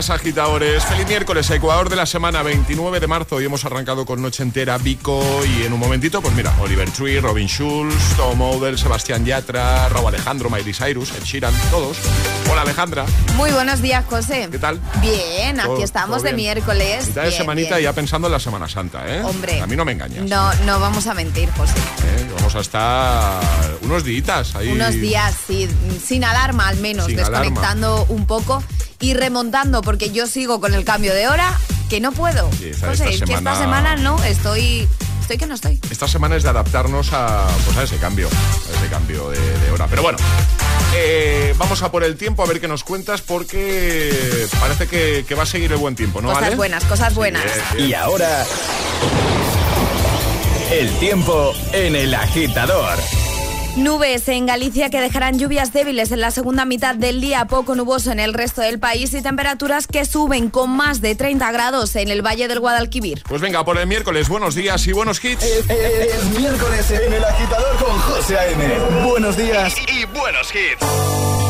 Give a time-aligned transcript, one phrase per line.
[0.00, 0.84] Días, agitadores.
[0.84, 3.40] Feliz miércoles, Ecuador de la semana 29 de marzo.
[3.40, 5.22] Y hemos arrancado con Noche Entera, Vico.
[5.44, 10.08] Y en un momentito, pues mira, Oliver Tree, Robin Schulz, Tom Odell, Sebastián Yatra, Raúl
[10.08, 11.98] Alejandro, Miley Cyrus, Ed Sheeran, todos.
[12.50, 13.04] Hola, Alejandra.
[13.36, 14.48] Muy buenos días, José.
[14.50, 14.80] ¿Qué tal?
[15.02, 17.08] Bien, aquí estamos de miércoles.
[17.08, 17.90] Mitad de Bien, semanita bien.
[17.90, 19.22] ya pensando en la Semana Santa, ¿eh?
[19.22, 19.60] Hombre.
[19.60, 20.24] A mí no me engañas.
[20.24, 21.74] No, no vamos a mentir, José.
[21.78, 22.26] ¿eh?
[22.36, 23.40] Vamos a estar
[23.82, 24.68] unos días ahí.
[24.68, 25.68] Unos días, sí,
[26.02, 28.62] sin alarma al menos, Sin desconectando un poco
[29.00, 32.50] y remontando, porque yo sigo con el cambio de hora, que no puedo.
[32.52, 34.86] Sí, esta- José, esta es que esta semana- semana no, estoy,
[35.20, 35.80] estoy que no estoy.
[35.90, 39.70] Esta semana es de adaptarnos a, pues a ese cambio, a ese cambio de, de
[39.70, 39.86] hora.
[39.88, 40.18] Pero bueno,
[40.94, 45.34] eh, vamos a por el tiempo a ver qué nos cuentas porque parece que, que
[45.34, 46.28] va a seguir el buen tiempo, ¿no?
[46.28, 46.56] cosas Ale?
[46.56, 47.42] buenas, cosas buenas.
[47.44, 47.88] Bien, bien.
[47.88, 48.44] Y ahora,
[50.72, 52.98] el tiempo en el agitador.
[53.76, 58.10] Nubes en Galicia que dejarán lluvias débiles en la segunda mitad del día, poco nuboso
[58.10, 62.08] en el resto del país y temperaturas que suben con más de 30 grados en
[62.08, 63.22] el Valle del Guadalquivir.
[63.28, 65.42] Pues venga, por el miércoles, buenos días y buenos hits.
[65.44, 68.78] Es miércoles en el agitador con José A.M.
[69.04, 69.74] Buenos días.
[69.88, 71.49] Y, y buenos hits.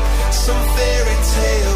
[0.51, 1.70] some fairy tale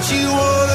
[0.00, 0.69] that you want?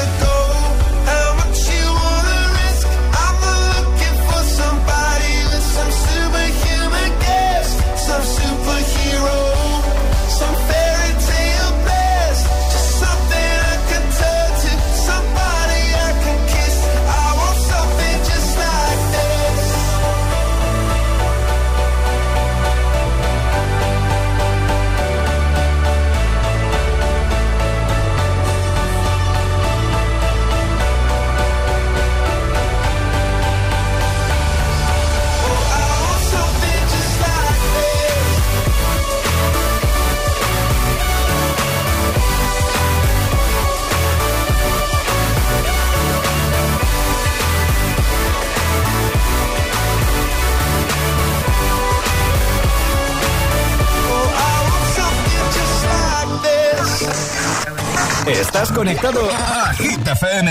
[58.56, 60.50] Estás conectado a Hit FM.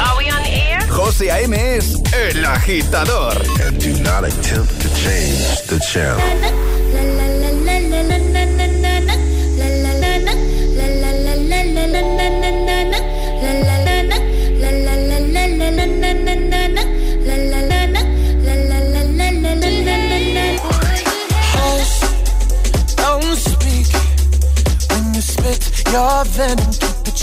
[0.00, 0.80] Are we on the air?
[0.88, 1.54] José A.M.
[1.54, 3.40] es el agitador.
[3.64, 6.18] And do not attempt to change the channel.
[21.54, 22.00] Hush,
[22.96, 23.86] don't speak
[24.90, 26.95] when you spit your venom.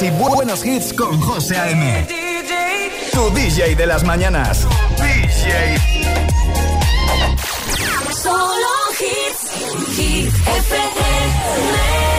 [0.00, 2.06] buenas y buenos hits con José A.M.
[3.12, 4.66] Tu DJ de las mañanas.
[4.96, 5.76] DJ.
[8.12, 8.68] Solo
[9.00, 9.96] hits.
[9.96, 12.17] Hit FM.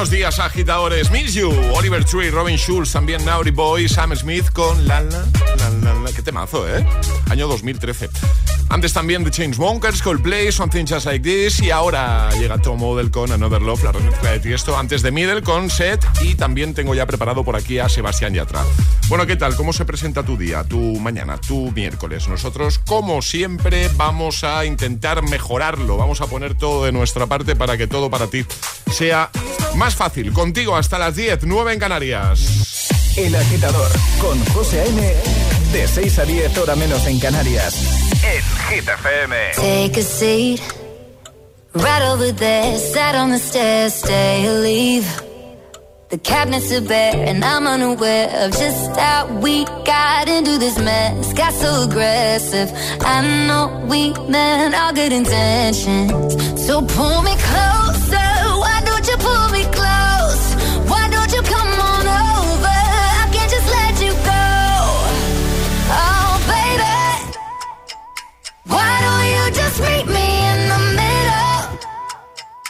[0.00, 1.10] Buenos días, agitadores.
[1.10, 5.26] Miss You, Oliver Tree, Robin Schulz, también Naughty Boy, Sam Smith con La La, La
[5.26, 5.49] La,
[6.14, 6.84] Qué temazo, ¿eh?
[7.30, 8.08] Año 2013.
[8.68, 11.60] Antes también The Chainsmokers, Coldplay, Something Just Like This.
[11.60, 14.78] Y ahora llega Tom Model con Another Love, la remezcla de Tiesto.
[14.78, 16.06] Antes de Middle con Set.
[16.22, 18.62] Y también tengo ya preparado por aquí a Sebastián Yatra.
[19.08, 19.56] Bueno, ¿qué tal?
[19.56, 22.28] ¿Cómo se presenta tu día, tu mañana, tu miércoles?
[22.28, 25.96] Nosotros, como siempre, vamos a intentar mejorarlo.
[25.96, 28.44] Vamos a poner todo de nuestra parte para que todo para ti
[28.92, 29.30] sea
[29.74, 32.80] más fácil, contigo hasta las 10, 9 en Canarias.
[33.16, 33.90] El agitador
[34.20, 35.39] con José A.M.
[35.72, 37.74] De 6 a 10, hora menos en Canarias.
[38.24, 39.34] En Hit FM.
[39.54, 40.60] Take a seat.
[41.74, 45.06] Right over there, sat on the stairs, stay or leave.
[46.08, 51.32] The cabinets are bare, and I'm unaware of just how we got into this mess.
[51.34, 52.72] Got so aggressive.
[53.02, 56.66] I know we meant all good intentions.
[56.66, 57.90] So pull me closer.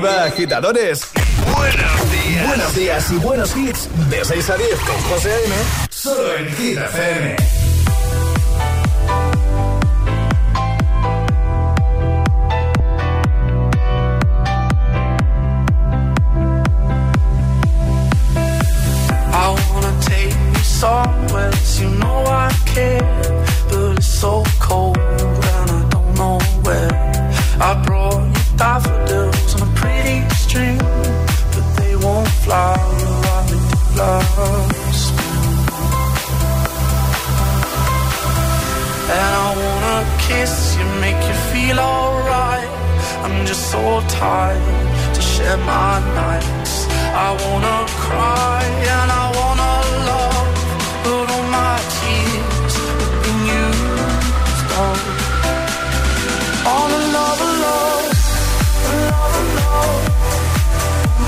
[0.00, 1.02] Arriba, agitadores.
[1.54, 2.46] Buenos días.
[2.46, 3.88] Buenos días y buenos hits.
[4.08, 5.54] De 6 a 10 con José A.M.
[5.90, 7.59] Solo en Hit FM.
[43.50, 46.86] Just so tired to share my nights.
[47.26, 48.62] I wanna cry
[48.94, 49.72] and I wanna
[50.10, 50.48] love,
[51.04, 55.00] but all my tears have been used up.
[56.72, 58.10] All alone, alone,
[58.92, 60.04] alone, alone.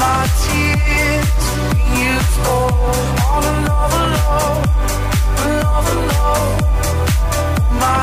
[0.04, 2.74] My tears have been used up.
[3.30, 4.62] All alone, alone,
[5.42, 6.54] alone, alone.
[7.84, 8.02] My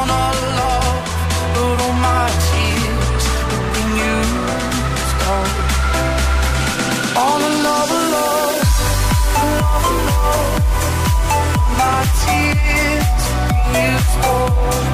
[14.23, 14.90] Oh.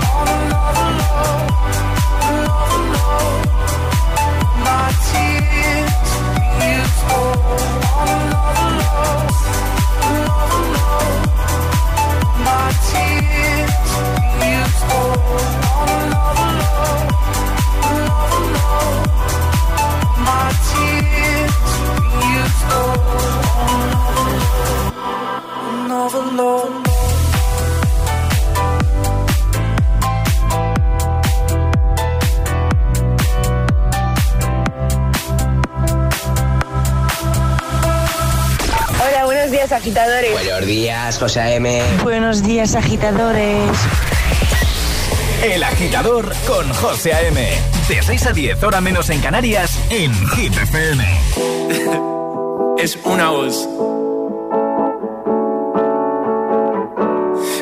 [39.88, 40.34] agitadores.
[40.34, 41.82] Buenos días, José M.
[42.04, 43.72] Buenos días, agitadores.
[45.42, 47.50] El agitador con José A.M.
[47.88, 51.06] De 6 a 10, hora menos en Canarias, en Hit FM.
[52.80, 53.66] es una voz.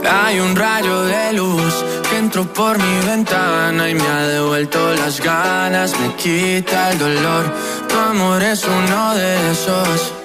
[0.10, 5.22] Hay un rayo de luz que entró por mi ventana y me ha devuelto las
[5.22, 7.54] ganas, me quita el dolor.
[7.88, 10.25] Tu amor es uno de esos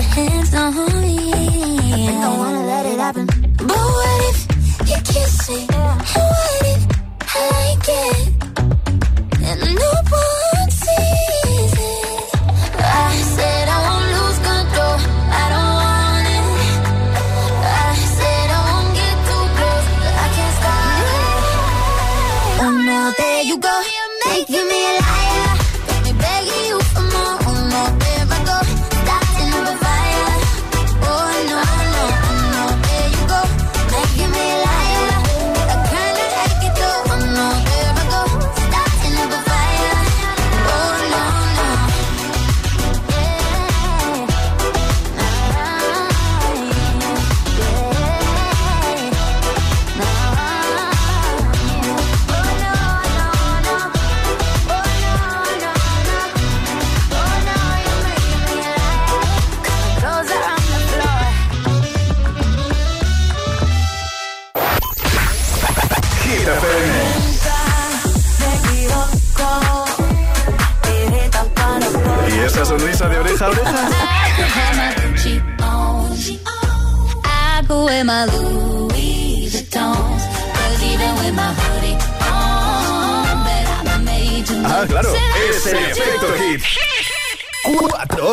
[0.00, 1.32] your hands on me.
[1.32, 3.26] I think I wanna let it happen.
[3.56, 4.38] But what if
[4.88, 5.66] you kiss me?
[5.70, 5.96] Yeah.
[5.98, 6.82] What if
[7.36, 8.19] I like it?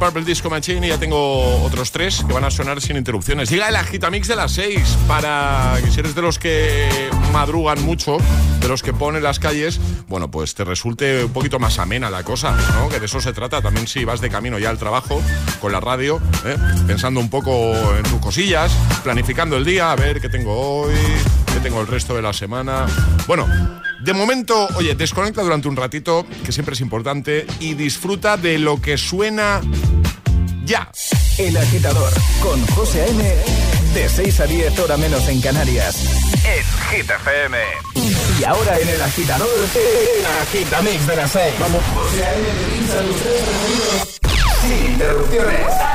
[0.00, 3.50] Purple Disco Machine y ya tengo otros tres que van a sonar sin interrupciones.
[3.50, 6.88] Llega el Agitamix de las seis para que si eres de los que
[7.34, 8.16] madrugan mucho,
[8.60, 12.24] de los que ponen las calles, bueno, pues te resulte un poquito más amena la
[12.24, 12.88] cosa, ¿no?
[12.88, 13.60] Que de eso se trata.
[13.60, 15.20] También si vas de camino ya al trabajo
[15.60, 16.56] con la radio, ¿eh?
[16.86, 18.72] pensando un poco en tus cosillas,
[19.04, 20.94] planificando el día, a ver qué tengo hoy,
[21.52, 22.86] qué tengo el resto de la semana.
[23.26, 23.46] Bueno,
[24.02, 28.80] de momento, oye, desconecta durante un ratito, que siempre es importante, y disfruta de lo
[28.80, 29.60] que suena
[30.70, 30.88] ya.
[31.36, 33.24] El agitador con José M.
[33.92, 35.96] De 6 a 10 hora menos en Canarias.
[36.44, 37.58] En Hit FM.
[38.38, 41.54] Y ahora en el agitador, el agitamix de las 6.
[41.58, 41.82] Vamos.
[41.94, 42.46] José A.M.
[44.62, 45.89] Sin interrupciones.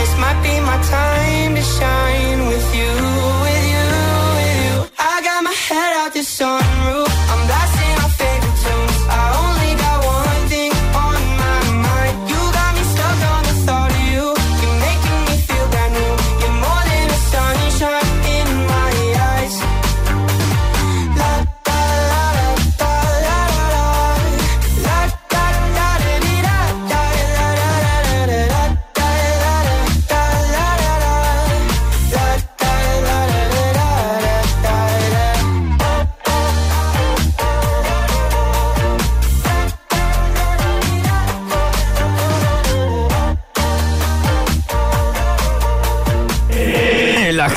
[0.00, 1.09] this might be my time.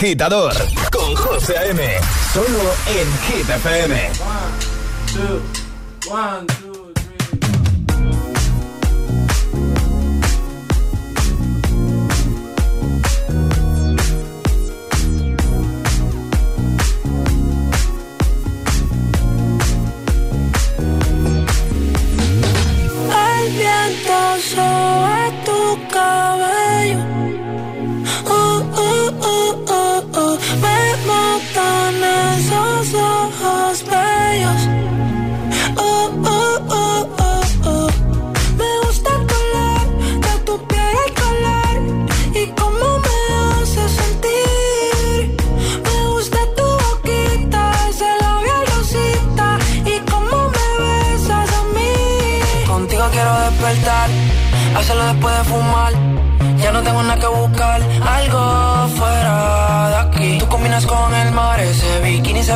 [0.03, 0.53] agitador
[0.91, 1.81] con José M.
[2.33, 3.95] Solo en Hit FM.
[3.95, 4.51] One,
[5.13, 6.62] two, one, two.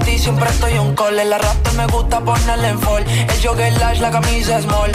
[0.00, 1.18] ti siempre estoy on call.
[1.18, 3.04] El arrastre me gusta ponerle en fall.
[3.06, 4.92] El jogger lash, la camisa small.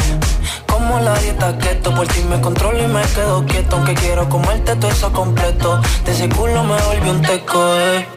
[0.67, 3.75] Como la dieta keto, por ti me controlo y me quedo quieto.
[3.77, 5.81] Aunque quiero comerte todo eso completo.
[6.05, 8.07] De ese culo me volví un teco, eh.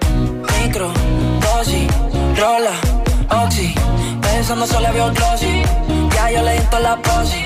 [0.60, 0.90] Micro,
[1.40, 1.88] dosis,
[2.36, 2.72] rola,
[3.44, 3.74] oxi.
[4.20, 5.62] Pensando solo había un glossy.
[6.14, 7.45] Ya yo le di la posi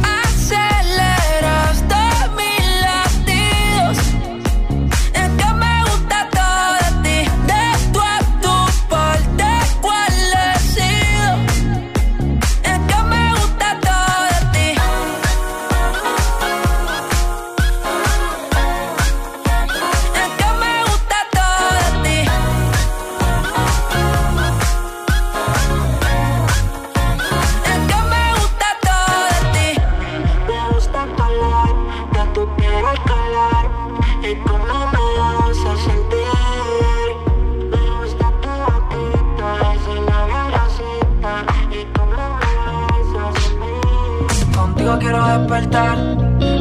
[45.37, 45.97] despertar,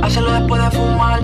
[0.02, 1.20] hacerlo después de fumar.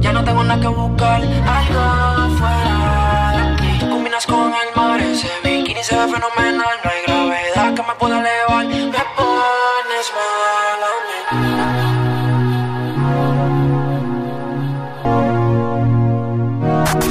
[0.00, 3.86] Ya no tengo nada que buscar, algo fuera de aquí.
[3.88, 6.76] combinas con el mar, ese bikini se ve fenomenal.
[6.84, 11.18] No hay gravedad que me pueda elevar, me pones mal a mí.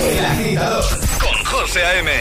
[0.01, 0.86] El agitador
[1.19, 2.11] con José A.M.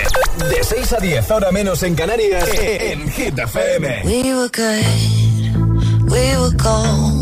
[0.48, 4.02] De 6 a 10, ahora menos en Canarias, en Hit FM.
[4.04, 7.21] We were good, we were gold.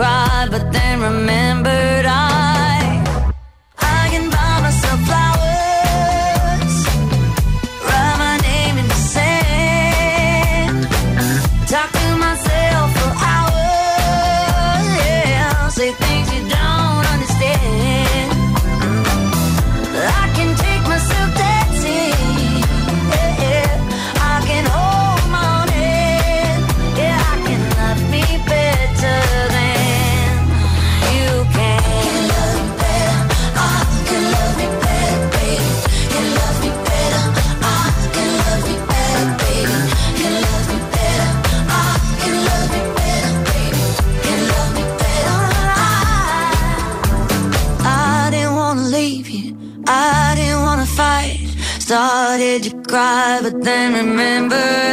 [0.00, 2.29] cried, but then remembered I
[53.72, 54.89] And remember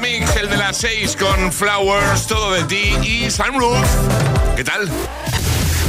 [0.00, 3.86] Mix, el de las 6 con Flowers, todo de ti y Sunroof.
[4.54, 4.90] ¿Qué tal?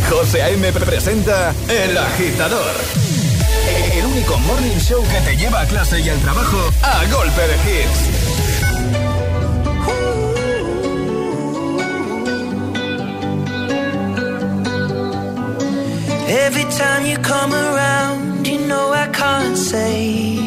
[0.09, 0.71] José A.M.
[0.71, 2.73] presenta El Agitador.
[3.93, 7.55] El único morning show que te lleva a clase y al trabajo a golpe de
[7.55, 8.27] hits.
[16.29, 20.46] Every time you come around, you know I can't say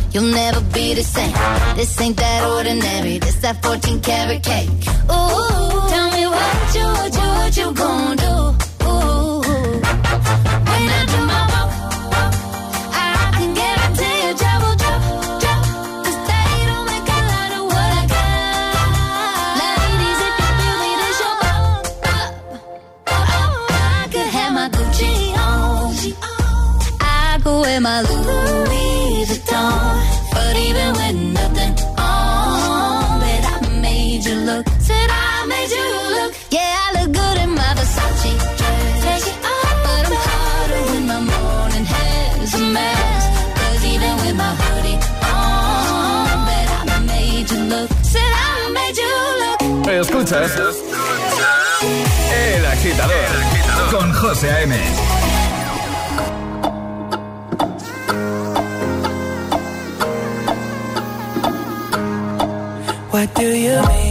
[0.13, 1.33] you'll never be the same.
[1.75, 3.17] This ain't that ordinary.
[3.19, 4.69] This that 14 karat cake.
[4.69, 8.35] Ooh, tell me what you, what you, what you gonna do?
[8.87, 9.41] Ooh,
[10.69, 11.69] when I do my walk,
[12.13, 12.33] walk,
[12.93, 13.37] I
[16.29, 19.59] they don't make a lot of what I got.
[19.61, 20.91] Ladies, if you feel me,
[22.03, 22.31] bop.
[23.07, 25.81] Oh, I could have my Gucci on.
[26.99, 27.99] I wear my
[50.43, 50.77] Escuchas
[52.33, 54.75] El agitador con José A.M.
[63.11, 64.10] What do you mean?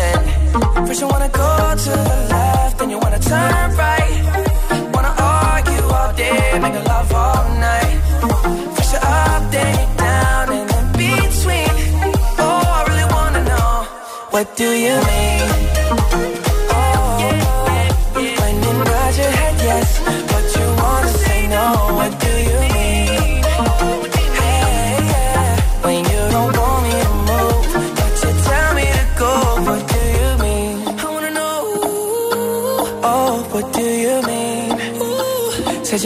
[0.87, 1.49] First you wanna go
[1.85, 4.21] to the left, then you wanna turn right.
[4.93, 7.97] Wanna argue all day, make love all night.
[8.75, 11.73] First you're up, then you're down, and in between.
[12.43, 13.83] Oh, I really wanna know,
[14.31, 16.40] what do you mean?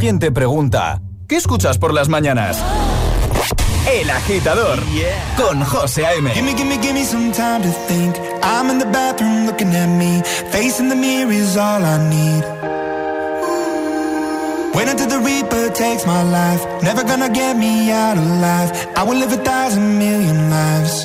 [0.00, 2.56] Alguien te pregunta, ¿qué escuchas por las mañanas?
[3.86, 4.78] El agitador
[5.36, 6.30] con José A.M.
[6.30, 8.16] Gimme, gimme, gimme some time to think.
[8.42, 10.22] I'm in the bathroom looking at me.
[10.52, 12.44] Facing the mirror is all I need.
[14.74, 16.64] Wait until the Reaper takes my life.
[16.82, 18.72] Never gonna get me out alive.
[18.96, 21.04] I will live a thousand million lives.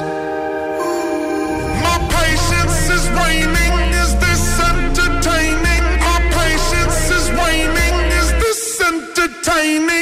[9.46, 9.95] Tiny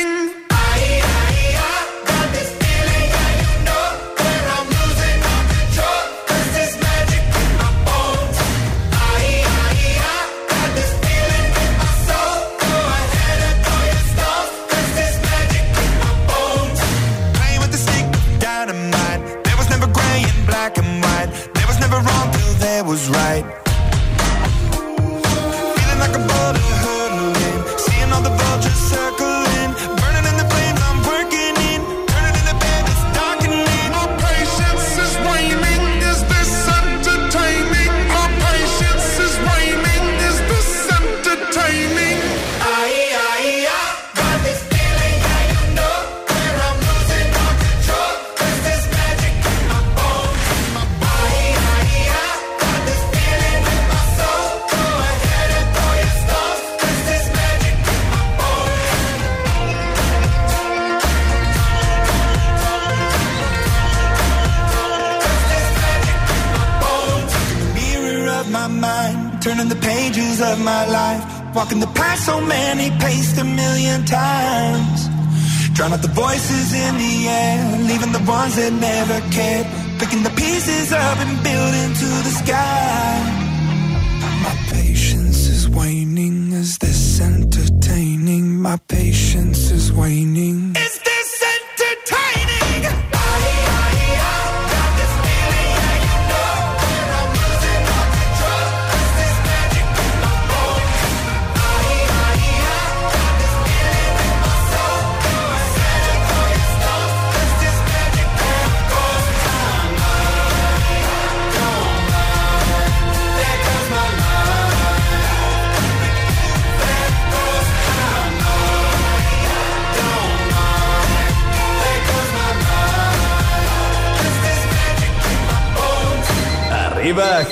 [85.84, 88.62] waning, is this entertaining?
[88.62, 90.33] My patience is waning.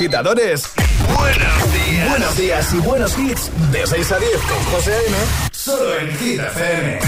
[0.02, 0.64] Agitadores.
[1.16, 2.10] Buenos días.
[2.10, 3.52] Buenos días y buenos hits.
[3.72, 5.18] De 6 a 10 con José A.M.
[5.52, 7.00] Solo en Hit FM.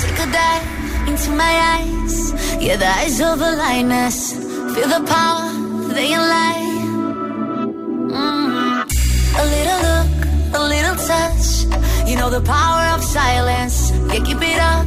[0.00, 2.32] Take a dive into my eyes.
[2.60, 4.34] Yeah, the eyes of a lioness.
[4.72, 5.50] Feel the power,
[5.94, 6.62] they lie.
[8.12, 8.86] Mm.
[9.34, 11.66] A little look, a little touch.
[12.06, 13.90] You know the power of silence.
[14.12, 14.86] Yeah, keep it up,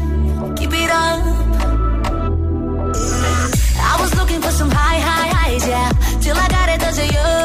[0.58, 1.20] keep it up.
[3.84, 5.91] I was looking for some high, high highs, yeah.
[6.22, 7.40] Till I got it, cause of you.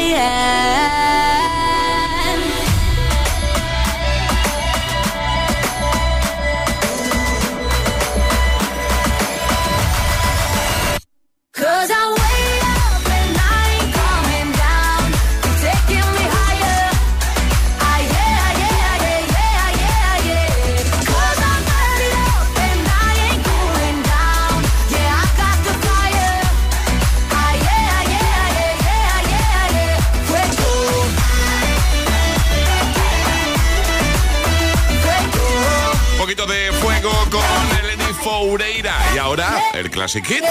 [0.00, 0.27] yeah.
[40.08, 40.42] Classic Hit.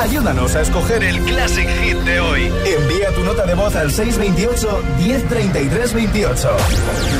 [0.00, 2.52] Ayúdanos a escoger el Classic Hit de hoy.
[2.66, 6.50] Envía tu nota de voz al 628-103328.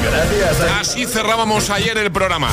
[0.03, 0.61] Gracias.
[0.81, 2.51] Así cerrábamos ayer el programa.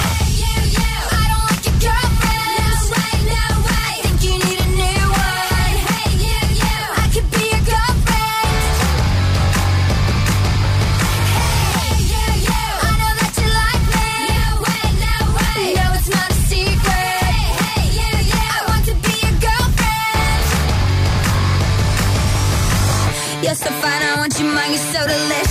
[23.49, 25.48] You're so fine, I want you, mind, you're so delicious.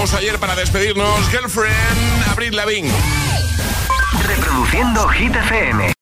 [0.00, 2.90] escuchábamos ayer para despedirnos, Girlfriend, Abril Lavigne.
[4.26, 5.92] Reproduciendo Hit FM.